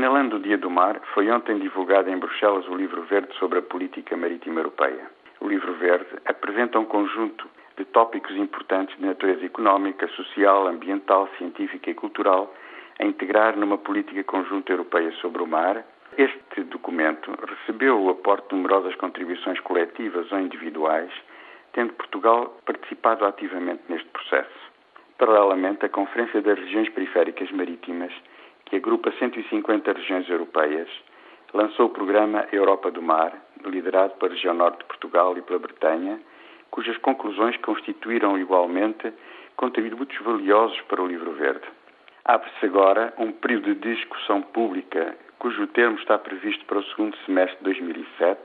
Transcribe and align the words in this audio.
Assinalando 0.00 0.36
o 0.36 0.40
Dia 0.40 0.56
do 0.56 0.70
Mar, 0.70 0.98
foi 1.12 1.30
ontem 1.30 1.58
divulgado 1.58 2.08
em 2.08 2.16
Bruxelas 2.16 2.66
o 2.68 2.74
Livro 2.74 3.02
Verde 3.02 3.36
sobre 3.38 3.58
a 3.58 3.62
Política 3.62 4.16
Marítima 4.16 4.60
Europeia. 4.60 5.10
O 5.40 5.46
Livro 5.46 5.74
Verde 5.74 6.08
apresenta 6.24 6.78
um 6.78 6.86
conjunto 6.86 7.46
de 7.76 7.84
tópicos 7.84 8.34
importantes 8.34 8.96
de 8.96 9.04
natureza 9.04 9.44
económica, 9.44 10.08
social, 10.08 10.66
ambiental, 10.68 11.28
científica 11.36 11.90
e 11.90 11.94
cultural 11.94 12.50
a 12.98 13.04
integrar 13.04 13.58
numa 13.58 13.76
política 13.76 14.24
conjunta 14.24 14.72
europeia 14.72 15.12
sobre 15.20 15.42
o 15.42 15.46
mar. 15.46 15.84
Este 16.16 16.62
documento 16.62 17.30
recebeu 17.46 18.00
o 18.00 18.08
aporte 18.08 18.48
de 18.48 18.56
numerosas 18.56 18.94
contribuições 18.94 19.60
coletivas 19.60 20.32
ou 20.32 20.40
individuais, 20.40 21.12
tendo 21.74 21.92
Portugal 21.92 22.58
participado 22.64 23.26
ativamente 23.26 23.82
neste 23.90 24.08
processo. 24.08 24.70
Paralelamente, 25.18 25.84
a 25.84 25.90
Conferência 25.90 26.40
das 26.40 26.58
Regiões 26.58 26.88
Periféricas 26.88 27.50
Marítimas 27.50 28.14
que 28.70 28.76
agrupa 28.76 29.10
150 29.18 29.92
regiões 29.92 30.28
europeias, 30.30 30.88
lançou 31.52 31.86
o 31.86 31.90
programa 31.90 32.46
Europa 32.52 32.88
do 32.92 33.02
Mar, 33.02 33.32
liderado 33.64 34.14
pela 34.14 34.32
região 34.32 34.54
norte 34.54 34.78
de 34.78 34.84
Portugal 34.84 35.36
e 35.36 35.42
pela 35.42 35.58
Bretanha, 35.58 36.20
cujas 36.70 36.96
conclusões 36.98 37.56
constituíram 37.56 38.38
igualmente 38.38 39.12
contributos 39.56 40.16
valiosos 40.18 40.80
para 40.82 41.02
o 41.02 41.06
Livro 41.08 41.32
Verde. 41.32 41.66
Abre-se 42.24 42.64
agora 42.64 43.12
um 43.18 43.32
período 43.32 43.74
de 43.74 43.96
discussão 43.96 44.40
pública, 44.40 45.16
cujo 45.40 45.66
termo 45.66 45.98
está 45.98 46.16
previsto 46.16 46.64
para 46.66 46.78
o 46.78 46.84
segundo 46.84 47.16
semestre 47.26 47.58
de 47.58 47.64
2007, 47.64 48.40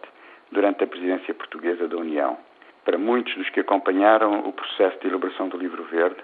durante 0.51 0.83
a 0.83 0.87
presidência 0.87 1.35
portuguesa 1.35 1.87
da 1.87 1.97
União. 1.97 2.35
Para 2.83 2.97
muitos 2.97 3.35
dos 3.35 3.49
que 3.49 3.59
acompanharam 3.59 4.39
o 4.39 4.51
processo 4.51 4.99
de 5.01 5.07
elaboração 5.07 5.49
do 5.49 5.57
Livro 5.57 5.83
Verde, 5.83 6.23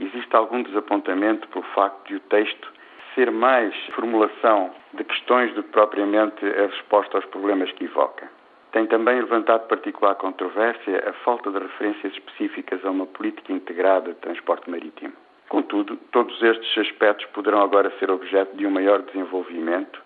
existe 0.00 0.34
algum 0.34 0.64
desapontamento 0.64 1.46
pelo 1.48 1.64
facto 1.66 2.08
de 2.08 2.16
o 2.16 2.20
texto 2.20 2.75
ser 3.16 3.30
mais 3.32 3.74
formulação 3.94 4.70
de 4.92 5.02
questões 5.02 5.52
do 5.54 5.62
que 5.62 5.70
propriamente 5.70 6.44
a 6.46 6.66
resposta 6.66 7.16
aos 7.16 7.24
problemas 7.26 7.72
que 7.72 7.84
evoca. 7.84 8.30
Tem 8.72 8.86
também 8.86 9.16
levantado 9.16 9.66
particular 9.68 10.14
controvérsia 10.16 11.02
a 11.08 11.12
falta 11.24 11.50
de 11.50 11.58
referências 11.58 12.12
específicas 12.12 12.84
a 12.84 12.90
uma 12.90 13.06
política 13.06 13.52
integrada 13.52 14.12
de 14.12 14.20
transporte 14.20 14.70
marítimo. 14.70 15.14
Contudo, 15.48 15.96
todos 16.12 16.40
estes 16.42 16.76
aspectos 16.76 17.24
poderão 17.28 17.62
agora 17.62 17.90
ser 17.98 18.10
objeto 18.10 18.54
de 18.54 18.66
um 18.66 18.70
maior 18.70 19.00
desenvolvimento 19.00 19.98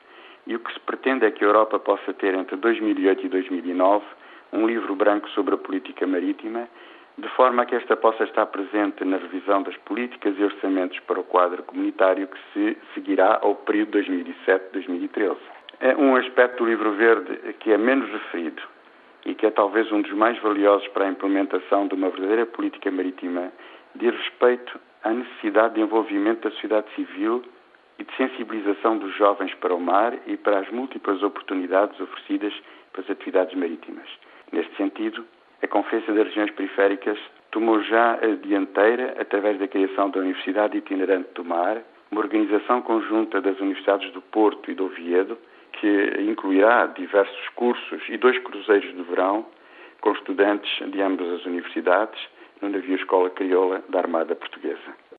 e 0.47 0.55
o 0.55 0.61
que 0.61 0.73
se 0.73 0.81
pretende 0.81 1.27
é 1.27 1.31
que 1.31 1.45
a 1.45 1.49
Europa 1.49 1.79
possa 1.81 2.13
ter 2.15 2.35
entre 2.35 2.57
2008 2.57 3.27
e 3.27 3.29
2009 3.29 4.05
um 4.53 4.67
livro 4.67 4.95
branco 4.95 5.29
sobre 5.31 5.55
a 5.55 5.59
política 5.59 6.07
marítima 6.07 6.69
de 7.19 7.29
forma 7.31 7.67
que 7.67 7.75
esta 7.75 7.97
possa 7.97 8.25
estar 8.25 8.47
presente 8.47 9.05
na 9.05 9.19
revisão 9.19 9.63
das 9.63 9.77
políticas 9.79 10.35
e 10.39 10.45
orçamentos 10.45 10.99
para 11.01 11.21
o 11.21 11.25
quadro 11.25 11.63
comunitário 11.63 12.27
que 12.27 12.39
se 12.53 12.79
seguirá 12.95 13.39
ao 13.43 13.55
período 13.57 13.99
2007-2013. 13.99 15.37
É 15.81 15.97
um 15.97 16.17
aspecto 16.17 16.65
do 16.65 16.71
Livro 16.71 16.93
Verde 16.93 17.55
que 17.61 17.73
é 17.73 17.79
menos 17.79 18.11
referido 18.11 18.63
e 19.27 19.35
que 19.35 19.45
é 19.45 19.51
talvez 19.51 19.91
um 19.93 20.01
dos 20.01 20.13
mais 20.13 20.39
valiosos 20.41 20.87
para 20.89 21.05
a 21.05 21.09
implementação 21.09 21.87
de 21.87 21.95
uma 21.95 22.09
verdadeira 22.09 22.47
política 22.47 22.91
marítima 22.91 23.53
diz 23.95 24.15
respeito 24.15 24.79
à 25.03 25.11
necessidade 25.11 25.75
de 25.75 25.81
envolvimento 25.81 26.49
da 26.49 26.55
sociedade 26.55 26.87
civil 26.95 27.43
e 27.99 28.05
de 28.05 28.17
sensibilização 28.17 28.97
dos 28.97 29.15
jovens 29.17 29.53
para 29.55 29.75
o 29.75 29.81
mar 29.81 30.15
e 30.27 30.37
para 30.37 30.61
as 30.61 30.71
múltiplas 30.71 31.23
oportunidades 31.23 32.01
oferecidas 32.01 32.55
pelas 32.93 33.11
atividades 33.11 33.55
marítimas. 33.55 34.09
Neste 34.53 34.77
sentido, 34.77 35.25
a 35.63 35.67
Conferência 35.67 36.13
das 36.13 36.27
Regiões 36.27 36.51
Periféricas 36.53 37.19
tomou 37.51 37.83
já 37.83 38.15
a 38.15 38.35
dianteira 38.43 39.17
através 39.21 39.59
da 39.59 39.69
criação 39.69 40.11
da 40.11 40.21
Universidade 40.21 40.79
Itinerante 40.79 41.31
do 41.35 41.45
Mar, 41.45 41.83
uma 42.11 42.21
organização 42.21 42.83
conjunta 42.83 43.41
das 43.41 43.59
Universidades 43.61 44.11
do 44.13 44.21
Porto 44.21 44.71
e 44.71 44.75
do 44.75 44.87
Oviedo, 44.87 45.39
que 45.73 46.15
incluirá 46.21 46.87
diversos 46.87 47.49
cursos 47.51 48.03
e 48.09 48.17
dois 48.17 48.39
cruzeiros 48.39 48.95
de 48.95 49.03
verão 49.03 49.47
com 50.01 50.13
estudantes 50.13 50.71
de 50.91 51.01
ambas 51.01 51.29
as 51.29 51.45
universidades 51.47 52.21
no 52.61 52.69
navio 52.69 52.97
Escola 52.97 53.31
Crioula 53.31 53.83
da 53.89 54.01
Armada 54.01 54.35
Portuguesa. 54.35 55.01